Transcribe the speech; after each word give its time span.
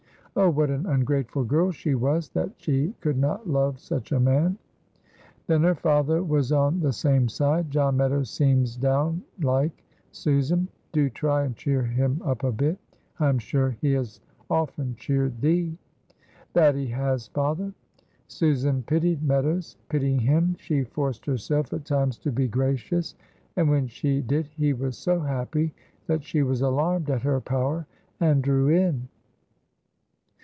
Oh, 0.33 0.49
what 0.49 0.69
an 0.69 0.85
ungrateful 0.85 1.43
girl 1.43 1.71
she 1.71 1.93
was 1.93 2.29
that 2.29 2.51
she 2.55 2.93
could 3.01 3.17
not 3.17 3.49
love 3.49 3.79
such 3.81 4.13
a 4.13 4.19
man! 4.21 4.57
Then 5.47 5.61
her 5.63 5.75
father 5.75 6.23
was 6.23 6.53
on 6.53 6.79
the 6.79 6.93
same 6.93 7.27
side. 7.27 7.69
"John 7.69 7.97
Meadows 7.97 8.29
seems 8.29 8.77
down 8.77 9.23
like, 9.41 9.83
Susan. 10.13 10.69
Do 10.93 11.09
try 11.09 11.43
and 11.43 11.53
cheer 11.57 11.83
him 11.83 12.21
up 12.23 12.45
a 12.45 12.51
bit, 12.53 12.77
I 13.19 13.27
am 13.27 13.39
sure 13.39 13.71
he 13.81 13.91
has 13.91 14.21
often 14.49 14.95
cheered 14.95 15.41
thee." 15.41 15.77
"That 16.53 16.75
he 16.75 16.87
has, 16.87 17.27
father." 17.27 17.73
Susan 18.29 18.83
pitied 18.83 19.21
Meadows. 19.23 19.75
Pitying 19.89 20.19
him, 20.19 20.55
she 20.59 20.85
forced 20.85 21.25
herself 21.25 21.73
at 21.73 21.83
times 21.83 22.17
to 22.19 22.31
be 22.31 22.47
gracious, 22.47 23.15
and 23.57 23.69
when 23.69 23.85
she 23.87 24.21
did 24.21 24.45
he 24.47 24.71
was 24.71 24.97
so 24.97 25.19
happy 25.19 25.73
that 26.07 26.23
she 26.23 26.41
was 26.41 26.61
alarmed 26.61 27.09
at 27.09 27.23
her 27.23 27.41
power 27.41 27.85
and 28.21 28.41
drew 28.41 28.69
in. 28.69 29.09